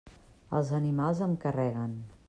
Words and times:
Els 0.59 0.71
animals 0.79 1.23
em 1.27 1.37
carreguen. 1.47 1.95